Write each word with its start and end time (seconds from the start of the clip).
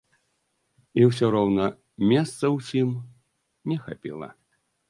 І 1.01 1.03
ўсё 1.09 1.25
роўна, 1.35 1.67
месцаў 2.13 2.51
усім 2.59 2.89
не 3.73 3.77
хапіла. 3.87 4.29